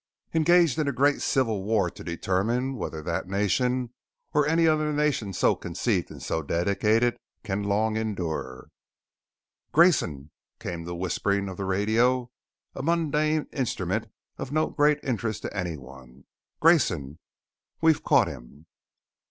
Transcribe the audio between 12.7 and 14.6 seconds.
a mundane instrument of